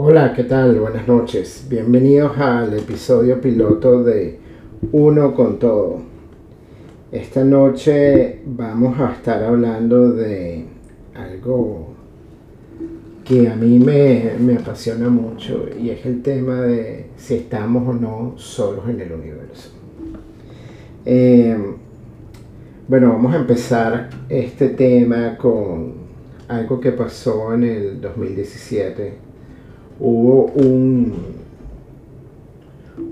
[0.00, 0.78] Hola, ¿qué tal?
[0.78, 1.66] Buenas noches.
[1.68, 4.38] Bienvenidos al episodio piloto de
[4.92, 5.96] Uno con Todo.
[7.10, 10.66] Esta noche vamos a estar hablando de
[11.16, 11.88] algo
[13.24, 17.92] que a mí me, me apasiona mucho y es el tema de si estamos o
[17.92, 19.70] no solos en el universo.
[21.04, 21.58] Eh,
[22.86, 25.94] bueno, vamos a empezar este tema con
[26.46, 29.27] algo que pasó en el 2017.
[30.00, 31.12] Hubo un,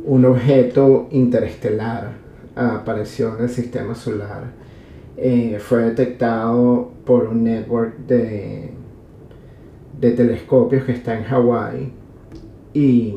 [0.05, 2.13] un objeto interestelar,
[2.55, 4.53] apareció en el sistema solar.
[5.17, 8.71] Eh, fue detectado por un network de,
[9.99, 11.93] de telescopios que está en Hawái
[12.75, 13.17] y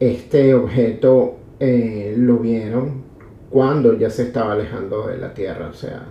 [0.00, 3.02] este objeto eh, lo vieron
[3.50, 5.68] cuando ya se estaba alejando de la Tierra.
[5.68, 6.06] O sea,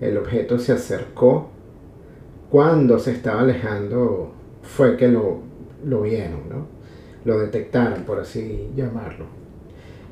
[0.00, 1.48] el objeto se acercó.
[2.50, 4.32] Cuando se estaba alejando
[4.64, 5.40] fue que lo,
[5.84, 6.66] lo vieron, ¿no?
[7.24, 9.26] Lo detectaron, por así llamarlo.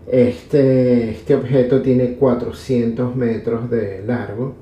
[0.06, 4.54] Este, este objeto tiene 400 metros de largo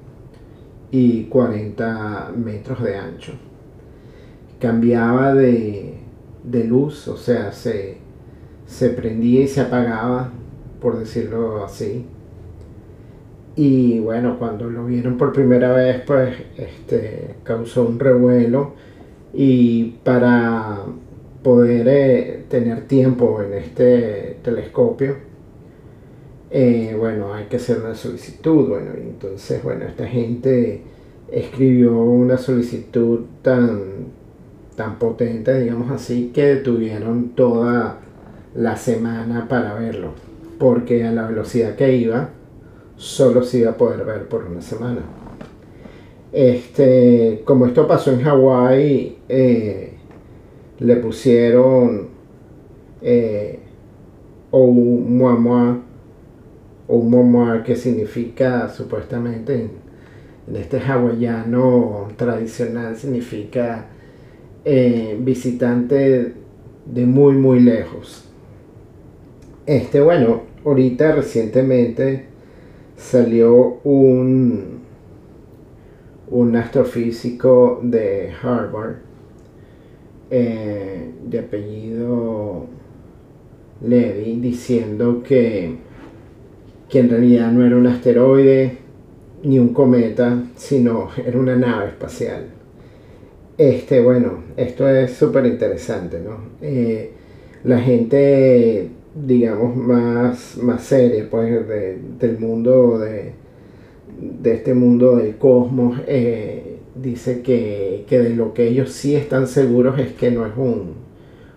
[0.90, 3.32] y 40 metros de ancho.
[4.58, 5.94] Cambiaba de,
[6.44, 7.98] de luz, o sea, se,
[8.66, 10.32] se prendía y se apagaba
[10.80, 12.06] por decirlo así.
[13.56, 18.74] Y bueno, cuando lo vieron por primera vez, pues este, causó un revuelo.
[19.32, 20.84] Y para
[21.42, 25.16] poder eh, tener tiempo en este telescopio,
[26.50, 28.68] eh, bueno, hay que hacer una solicitud.
[28.68, 30.82] Bueno, entonces, bueno, esta gente
[31.30, 33.80] escribió una solicitud tan,
[34.76, 38.00] tan potente, digamos así, que tuvieron toda
[38.54, 40.30] la semana para verlo
[40.60, 42.28] porque a la velocidad que iba
[42.96, 45.00] solo se iba a poder ver por una semana.
[46.32, 49.92] Este, como esto pasó en Hawái, eh,
[50.78, 52.08] le pusieron
[53.02, 53.58] eh,
[54.50, 55.80] Oumuamua,
[56.86, 59.90] Oumuamua, que significa supuestamente en,
[60.56, 63.86] este hawaiano tradicional, significa
[64.64, 66.34] eh, visitante
[66.86, 68.24] de muy, muy lejos.
[69.66, 72.26] Este, bueno, ahorita recientemente
[72.96, 74.80] salió un,
[76.30, 78.96] un astrofísico de Harvard
[80.30, 82.66] eh, de apellido
[83.82, 85.76] Levy diciendo que,
[86.88, 88.78] que en realidad no era un asteroide
[89.42, 92.46] ni un cometa, sino era una nave espacial.
[93.56, 96.36] Este, bueno, esto es súper interesante, ¿no?
[96.60, 97.12] Eh,
[97.64, 101.66] la gente digamos, más, más seria, pues,
[102.18, 103.32] del mundo, de,
[104.20, 109.98] de, este mundo del cosmos, eh, dice que, de lo que ellos sí están seguros
[109.98, 110.94] es que no es un,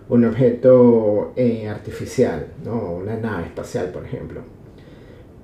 [0.08, 2.96] un objeto eh, artificial, ¿no?
[3.02, 4.40] una nave espacial, por ejemplo.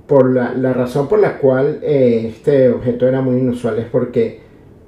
[0.06, 4.40] Por la, la razón por la cual eh, este objeto era muy inusual es porque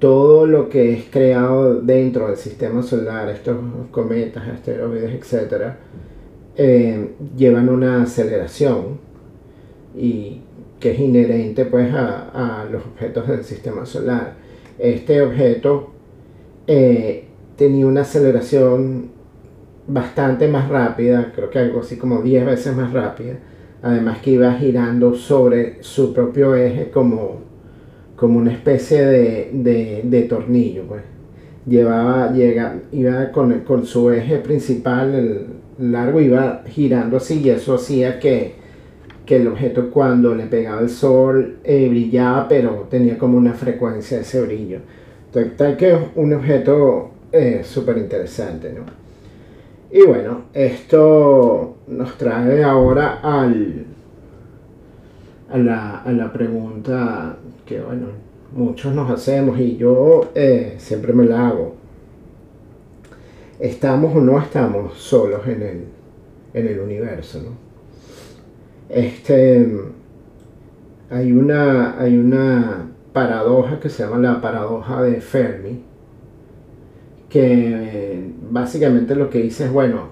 [0.03, 3.57] todo lo que es creado dentro del sistema solar, estos
[3.93, 5.79] cometas, asteroides, etcétera,
[6.57, 8.99] eh, llevan una aceleración
[9.97, 10.41] y
[10.83, 14.35] que es inherente pues a, los objetos del sistema solar.
[14.79, 15.93] Este objeto
[16.67, 19.11] eh, tenía una aceleración
[19.87, 23.35] bastante más rápida, creo que algo así como 10 veces más rápida,
[23.81, 27.43] además que iba girando sobre su propio eje como,
[28.17, 30.83] como una especie de, tornillo.
[30.89, 31.03] Pues.
[31.65, 35.47] Llevaba, llega, iba con, con su eje principal, el,
[35.79, 38.62] largo iba girando así y eso hacía que,
[39.35, 44.23] el objeto cuando le pegaba el sol eh, brillaba pero tenía como una frecuencia de
[44.23, 44.79] ese brillo.
[45.27, 48.85] Entonces, tal que es un objeto eh, súper interesante, ¿no?
[49.91, 53.85] Y bueno, esto nos trae ahora al,
[55.51, 57.37] a, la, a la pregunta
[57.67, 58.07] que, bueno,
[58.55, 61.83] muchos nos hacemos y yo eh, siempre me la hago
[63.63, 65.85] estamos o no estamos solos en el,
[66.53, 67.41] en el universo.
[67.43, 67.72] ¿no?
[68.89, 69.67] Este,
[71.11, 75.83] hay, una, hay una paradoja que se llama la paradoja de Fermi,
[77.29, 80.09] que básicamente lo que dice es, bueno,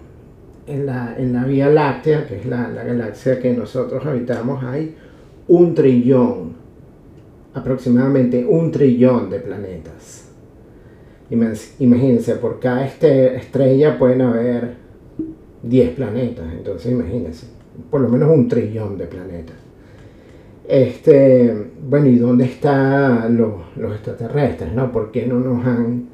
[0.67, 4.95] en la, en la Vía Láctea, que es la, la galaxia que nosotros habitamos, hay
[5.49, 6.53] un trillón,
[7.55, 10.29] aproximadamente un trillón de planetas.
[11.31, 14.75] Imagínense, por cada este, estrella pueden haber
[15.63, 17.47] 10 planetas, entonces imagínense,
[17.91, 19.57] por lo menos un trillón de planetas.
[20.69, 21.53] Este,
[21.89, 24.73] bueno, ¿y dónde están los, extraterrestres?
[24.73, 24.93] ¿no?
[24.93, 26.09] ¿Por qué no nos han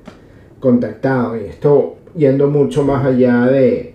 [0.60, 1.36] contactado?
[1.36, 3.94] Y esto yendo mucho más allá de,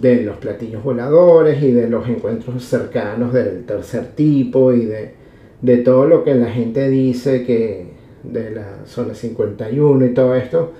[0.00, 5.12] de los platillos voladores y de los encuentros cercanos del tercer tipo y de,
[5.60, 7.86] de todo lo que la gente dice que
[8.22, 10.72] de la zona 51 y todo esto,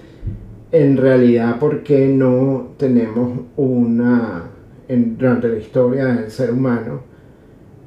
[0.73, 4.51] en realidad, ¿por qué no tenemos una,
[4.89, 7.01] durante la historia del ser humano,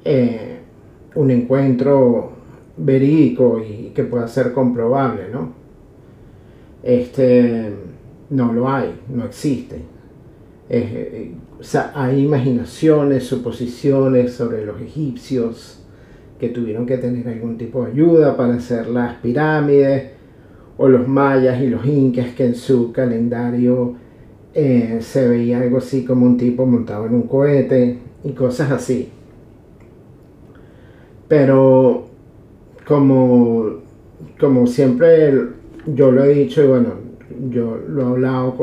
[0.04, 0.60] eh,
[1.16, 2.32] un encuentro
[2.78, 5.52] verídico y que pueda ser comprobable, ¿no?
[6.84, 7.74] Este,
[8.30, 9.82] no lo hay, no existe.
[10.70, 15.84] Eh, o hay imaginaciones, suposiciones sobre los egipcios
[16.40, 20.18] que tuvieron que tener algún tipo de ayuda para hacer las pirámides,
[20.78, 23.96] o los mayas y los incas que en su calendario
[24.60, 29.10] eh, se veía algo así como un tipo montado en un cohete y cosas así.
[31.28, 32.08] Pero
[32.88, 33.82] como,
[34.40, 35.32] como siempre
[35.86, 36.90] yo lo he dicho y bueno,
[37.52, 38.58] yo lo he hablado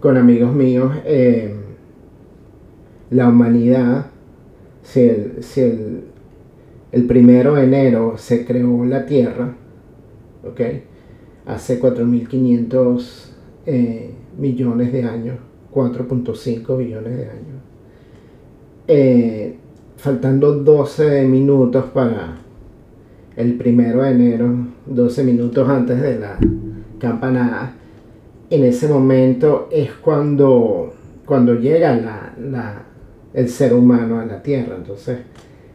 [0.00, 1.54] con, amigos míos, eh,
[3.10, 4.06] la humanidad,
[4.82, 6.00] si, el, si el,
[6.90, 9.54] el primero de enero se creó la Tierra,
[10.44, 10.60] ¿ok?
[11.46, 13.30] hace 4.500
[13.66, 15.36] eh, millones de años,
[15.72, 17.62] 4.5 billones de años.
[18.88, 19.56] Eh,
[19.96, 22.36] faltando 12 minutos para
[23.36, 24.54] el primero de enero,
[24.86, 26.38] 12 minutos antes de la
[26.98, 27.74] campanada,
[28.50, 30.92] en ese momento es cuando,
[31.24, 32.34] cuando llega
[33.32, 34.76] el ser humano a la Tierra.
[34.76, 35.18] Entonces,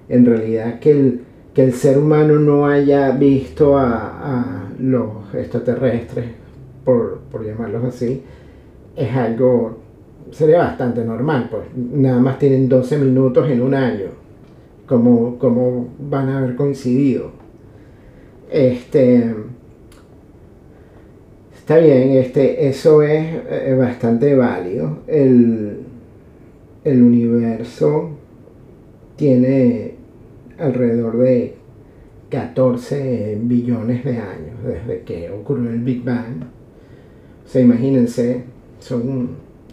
[0.09, 1.21] en realidad que el,
[1.53, 6.47] que el ser humano no haya visto a los extraterrestres,
[6.87, 8.23] por, llamarlos así,
[8.97, 9.77] es algo,
[10.31, 14.07] sería bastante normal, pues nada más tienen 12 minutos en un año,
[14.87, 17.31] como, como van a haber coincidido.
[18.51, 19.35] Este,
[21.55, 24.99] está bien, este, eso es eh, bastante válido.
[25.05, 25.81] El,
[26.83, 28.09] el universo
[29.15, 29.93] tiene
[30.57, 31.55] alrededor de
[32.29, 36.43] 14 billones de años desde que ocurrió el Big Bang.
[37.45, 38.43] O sea, imagínense,
[38.79, 39.29] son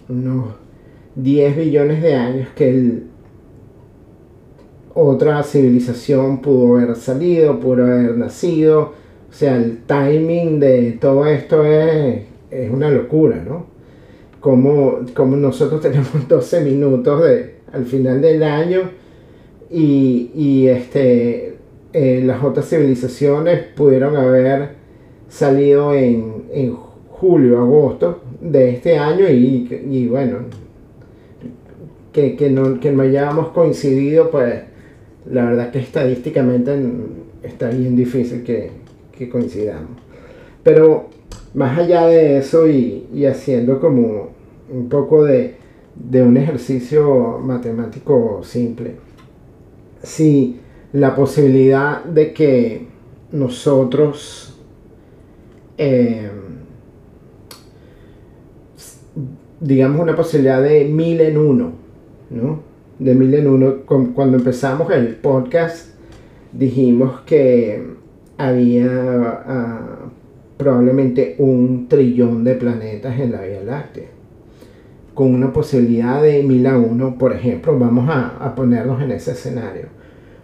[0.09, 0.65] unos
[1.17, 3.03] 10 billones de años que
[4.95, 8.93] otra civilización pudo haber salido, pudo haber nacido.
[9.29, 13.67] O sea, el timing de todo esto es, es una locura, ¿no?
[14.41, 18.91] Como, como nosotros tenemos 12 minutos de, al final del año
[19.71, 21.57] y, y este,
[21.93, 24.75] eh, las otras civilizaciones pudieron haber
[25.29, 26.77] salido en, en
[27.11, 30.41] julio, agosto de este año y, bueno,
[32.13, 34.61] que, que, no, que no hayamos coincidido, pues
[35.31, 36.79] la verdad que estadísticamente
[37.43, 38.71] está bien difícil que,
[39.17, 39.91] que coincidamos.
[40.63, 41.09] Pero
[41.55, 44.29] más allá de eso y, y haciendo como
[44.71, 45.55] un poco de,
[45.95, 48.97] de, un ejercicio matemático simple,
[50.03, 50.61] si
[50.93, 52.87] la posibilidad de que
[53.33, 54.55] nosotros
[55.79, 56.31] eh,
[59.61, 61.73] digamos una posibilidad de mil en uno,
[62.31, 62.61] ¿no?
[62.99, 63.77] De mil en uno.
[63.87, 65.95] Cuando empezamos el podcast
[66.53, 67.83] dijimos que
[68.39, 70.11] había ah,
[70.57, 74.09] probablemente un trillón de planetas en la Vía Láctea.
[75.15, 79.33] Con una posibilidad de mil a uno, por ejemplo, vamos a, a ponernos en ese
[79.33, 79.95] escenario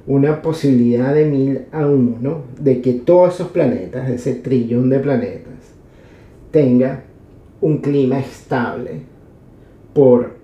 [0.07, 5.55] una posibilidad de mil a uno de que todos esos planetas, ese trillón de planetas,
[6.51, 7.05] tenga
[7.61, 9.03] un clima estable
[9.95, 10.35] por,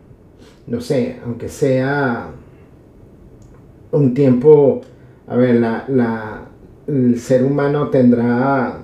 [0.67, 2.31] no sé, aunque sea
[3.93, 4.81] un tiempo,
[5.27, 6.49] a ver, la,
[6.87, 8.79] el ser humano tendrá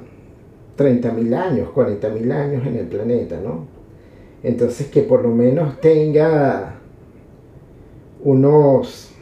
[0.76, 3.66] 30.000 años, 40.000 años en el planeta, ¿no?
[4.42, 6.74] Entonces que por lo menos tenga
[8.24, 9.12] unos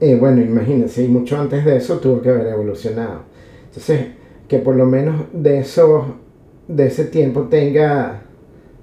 [0.00, 3.20] eh, bueno, imagínense, y mucho antes de eso tuvo que haber evolucionado.
[3.66, 4.08] Entonces,
[4.48, 6.16] que por lo menos de, eso,
[6.68, 8.22] de ese tiempo tenga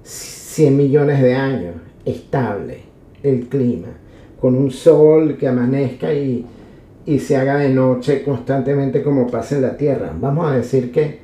[0.02, 1.74] 100 millones de años
[2.04, 2.80] estable
[3.22, 3.88] el clima,
[4.40, 6.44] con un sol que amanezca y,
[7.06, 10.12] y se haga de noche constantemente como pasa en la Tierra.
[10.18, 11.20] Vamos a decir que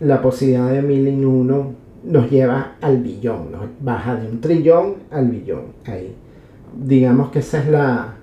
[0.00, 3.48] la posibilidad de mil y uno nos lleva al billón,
[3.80, 5.64] baja de un trillón al billón.
[5.86, 6.14] Ahí.
[6.76, 8.16] Digamos que esa es la,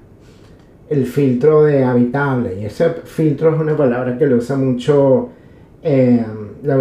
[0.89, 2.59] el filtro de habitable.
[2.59, 5.29] Y ese filtro es una palabra que lo usa mucho,
[5.81, 6.25] eh,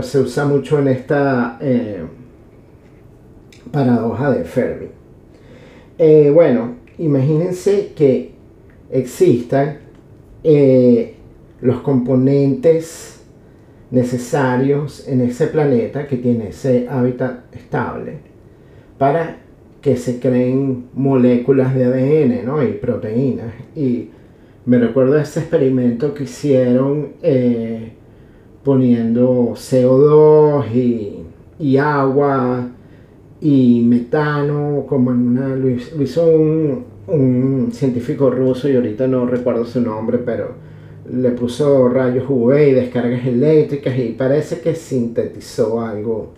[0.02, 2.02] se usa mucho en esta eh,
[3.70, 4.88] paradoja de Fermi.
[5.98, 8.32] Eh, bueno, imagínense que
[8.90, 9.78] existan
[11.60, 13.20] los componentes
[13.90, 18.18] necesarios en ese planeta que tiene ese hábitat estable
[18.98, 19.38] para
[19.80, 22.62] que se creen moléculas de ADN ¿no?
[22.62, 23.54] y proteínas.
[23.76, 24.10] Y
[24.66, 27.92] me recuerdo ese experimento que hicieron eh,
[28.64, 31.24] poniendo CO2 y,
[31.58, 32.68] y, agua
[33.40, 35.48] y metano, como en una...
[35.54, 35.68] Lo
[36.02, 40.68] hizo un, un científico ruso y ahorita no recuerdo su nombre, pero
[41.10, 46.34] le puso rayos UV y descargas eléctricas y parece que sintetizó algo,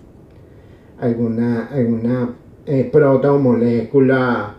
[1.01, 2.35] alguna, alguna
[2.67, 4.55] eh, protomolécula,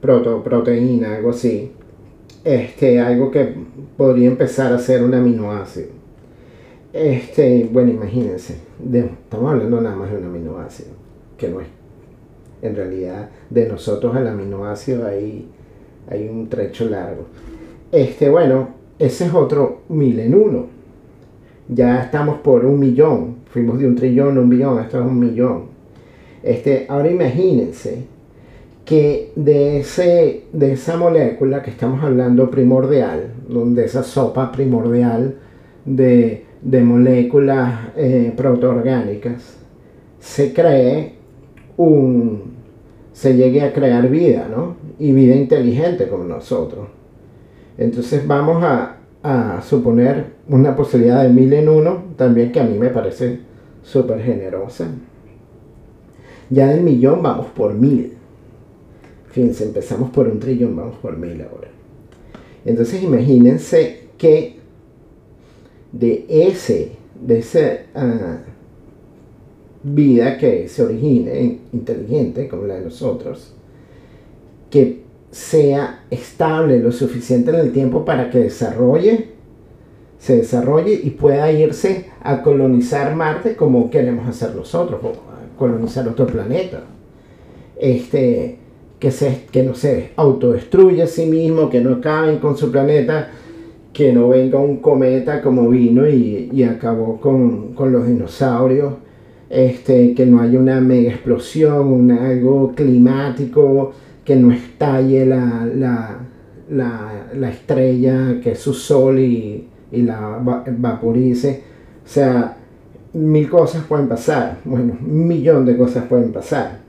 [0.00, 1.72] protoproteína, algo así.
[2.42, 3.54] Este, algo que
[3.96, 5.93] podría empezar a ser un aminoácido.
[6.94, 10.90] Este, bueno, imagínense, estamos hablando nada más de un aminoácido,
[11.36, 11.66] que no es,
[12.62, 15.48] en realidad, de nosotros al aminoácido hay,
[16.08, 17.24] hay un trecho largo.
[17.90, 20.66] Este, bueno, ese es otro mil en uno.
[21.68, 23.38] Ya estamos por un millón.
[23.50, 25.64] Fuimos de un trillón a un billón, esto es un millón.
[26.44, 28.04] Este, ahora imagínense
[28.84, 35.34] que de, ese, de esa molécula que estamos hablando primordial, donde esa sopa primordial
[35.84, 39.56] de, moléculas eh, protoorgánicas,
[40.18, 41.14] se cree
[41.76, 42.54] un,
[43.12, 44.76] se llegue a crear vida, ¿no?
[44.98, 46.88] Y vida inteligente como nosotros.
[47.78, 48.90] Entonces vamos a,
[49.62, 53.40] suponer una posibilidad de mil en uno, también que a mí me parece
[53.82, 54.86] súper generosa.
[56.50, 58.12] Ya del millón vamos por mil.
[59.30, 61.68] Fíjense, empezamos por un trillón, vamos por mil ahora.
[62.66, 64.53] Entonces imagínense que
[65.98, 67.60] de ese, de esa
[67.94, 68.38] ah,
[69.82, 73.52] vida que se origine inteligente como la de nosotros,
[74.70, 79.28] que sea estable lo suficiente en el tiempo para que desarrolle,
[80.18, 85.00] se desarrolle y pueda irse a colonizar Marte como queremos hacer nosotros,
[85.58, 86.84] colonizar otro planeta.
[87.76, 88.58] Este,
[88.98, 93.30] que, se, que no se autodestruya a sí mismo, que no acaben con su planeta,
[93.94, 98.94] que no venga un cometa como vino y, acabó con, los dinosaurios,
[99.48, 103.92] este, que no haya una mega explosión, algo climático,
[104.24, 106.18] que no estalle la,
[106.68, 110.40] la, estrella, que es su sol y, la
[110.76, 111.62] vaporice.
[112.04, 112.56] O sea,
[113.12, 114.58] mil cosas pueden pasar.
[114.64, 116.80] Bueno, un millón de cosas pueden pasar.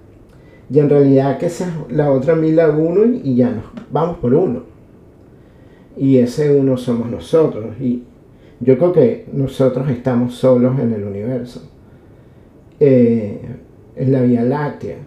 [0.71, 4.33] Y en realidad que esa la otra mil a uno y ya nos vamos por
[4.33, 4.74] uno.
[5.97, 7.79] Y ese uno somos nosotros.
[7.79, 8.03] Y
[8.59, 11.69] yo creo que nosotros estamos solos en el universo.
[12.79, 13.39] Eh,
[13.95, 14.97] en la Vía Láctea,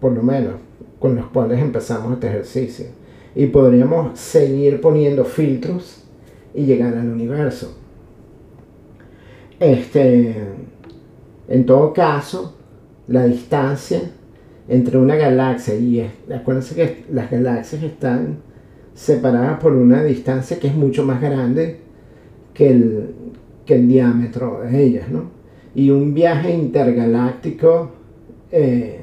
[0.00, 0.54] por lo menos
[0.98, 2.86] con los cuales empezamos este ejercicio.
[3.34, 6.04] Y podríamos seguir poniendo filtros
[6.54, 7.76] y llegar al universo.
[9.58, 10.34] Este,
[11.48, 12.56] en todo caso,
[13.08, 14.00] la distancia
[14.68, 18.38] entre una galaxia y acuérdense que las galaxias están
[19.00, 21.78] separadas por una distancia que es mucho más grande
[22.52, 23.14] que el,
[23.64, 25.30] que el diámetro de ellas, ¿no?
[25.74, 27.92] Y un viaje intergaláctico
[28.52, 29.00] eh,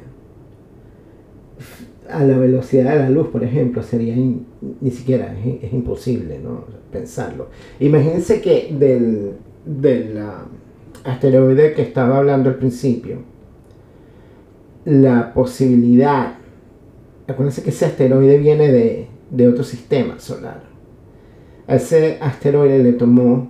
[2.08, 6.66] a la velocidad de la luz, por ejemplo, sería ni siquiera, es, imposible ¿no?
[6.92, 7.48] pensarlo.
[7.80, 9.32] Imagínense que del,
[9.66, 10.20] del
[11.04, 13.18] asteroide que estaba hablando al principio,
[14.86, 16.36] la posibilidad,
[17.28, 20.64] acuérdense que ese asteroide viene de, de otro sistema solar.
[21.68, 23.50] A ese asteroide le tomó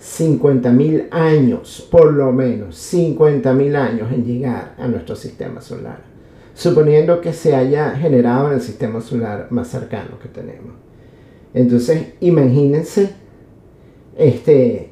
[0.00, 6.12] 50.000 años, por lo menos 50.000 años en llegar a nuestro sistema solar
[6.54, 10.72] suponiendo que se haya generado en el sistema solar más cercano que tenemos.
[11.54, 13.10] Entonces, imagínense
[14.16, 14.90] este,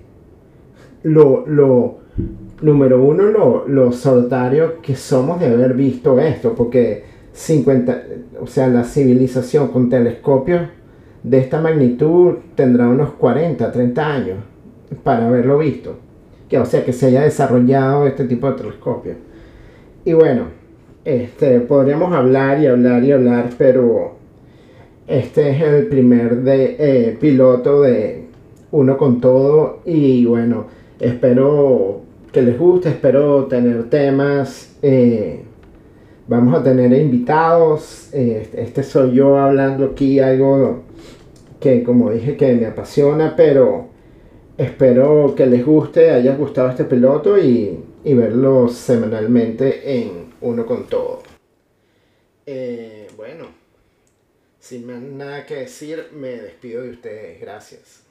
[1.03, 1.99] lo, lo
[2.63, 8.03] número uno, lo, lo solitario que somos de haber visto esto, porque 50,
[8.41, 10.63] o sea, la civilización con telescopios
[11.23, 14.39] de esta magnitud tendrá unos 40, 30 años
[15.03, 15.97] para haberlo visto.
[16.49, 19.17] Que, o sea, que se haya desarrollado este tipo de telescopios.
[20.05, 20.47] Y bueno,
[21.05, 24.17] este, podríamos hablar y hablar y hablar, pero
[25.07, 28.25] este es el primer de, eh, piloto de
[28.73, 30.67] Uno con Todo y bueno,
[30.99, 32.01] espero
[32.33, 34.77] que les guste, espero tener temas.
[34.83, 35.45] Eh,
[36.31, 38.09] vamos a tener invitados.
[38.13, 40.85] Este, este soy yo hablando aquí algo
[41.59, 43.89] que como dije que me apasiona, pero
[44.57, 50.87] espero que les guste, haya gustado este piloto y, y verlo semanalmente en uno con
[50.87, 51.23] todo.
[52.47, 53.47] Eh, bueno,
[54.61, 57.41] sin más nada que decir, me despido de ustedes.
[57.41, 58.10] Gracias.